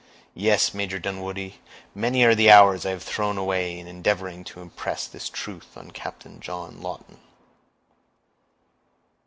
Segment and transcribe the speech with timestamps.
[0.33, 1.59] Yes, Major Dunwoodie,
[1.93, 5.91] many are the hours I have thrown away in endeavoring to impress this truth on
[5.91, 7.19] Captain John Lawton."